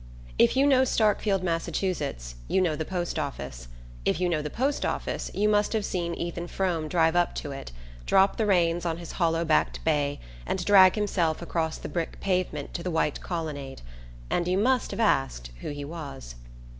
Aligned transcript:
If 0.39 0.57
you 0.57 0.65
know 0.65 0.81
Starkfield, 0.83 1.43
Massachusetts, 1.43 2.33
you 2.47 2.59
know 2.59 2.75
the 2.75 2.83
post 2.85 3.19
office. 3.19 3.67
If 4.03 4.19
you 4.19 4.29
know 4.29 4.41
the 4.41 4.49
post 4.49 4.83
office 4.83 5.29
you 5.35 5.47
must 5.47 5.73
have 5.73 5.85
seen 5.85 6.15
Ethan 6.15 6.47
Frome 6.47 6.87
drive 6.87 7.15
up 7.15 7.35
to 7.35 7.51
it, 7.51 7.71
drop 8.07 8.37
the 8.37 8.47
reins 8.47 8.83
on 8.83 8.97
his 8.97 9.11
hollow 9.11 9.45
backed 9.45 9.83
bay 9.83 10.19
and 10.43 10.65
drag 10.65 10.95
himself 10.95 11.39
across 11.39 11.77
the 11.77 11.87
brick 11.87 12.19
pavement 12.19 12.73
to 12.73 12.81
the 12.81 12.89
white 12.89 13.21
colonnade; 13.21 13.83
and 14.27 14.47
you 14.47 14.57
must 14.57 14.89
have 14.89 14.99
asked 14.99 15.51
who 15.59 15.69
he 15.69 15.85
was. 15.85 16.33